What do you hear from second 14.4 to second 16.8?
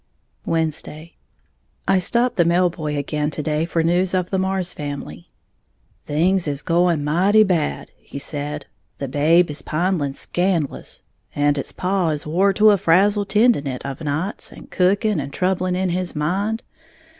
and cooking, and troubling in his mind.